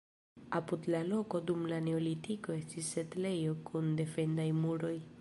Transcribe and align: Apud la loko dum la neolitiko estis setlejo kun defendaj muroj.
Apud 0.59 0.87
la 0.93 1.01
loko 1.09 1.41
dum 1.51 1.69
la 1.73 1.79
neolitiko 1.89 2.57
estis 2.57 2.91
setlejo 2.97 3.57
kun 3.71 3.97
defendaj 4.05 4.53
muroj. 4.67 4.97